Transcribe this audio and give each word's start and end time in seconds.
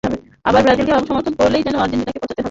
আবার 0.45 0.61
ব্রাজিলকে 0.63 0.93
সমর্থন 1.01 1.33
করলেই 1.39 1.63
যেন 1.63 1.75
আর্জেন্টিনাকে 1.75 2.19
পচাতে 2.21 2.25
হবে। 2.25 2.39